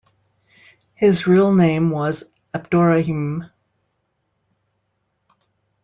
[0.95, 2.23] His real name was
[2.55, 3.51] "Abdorrahim".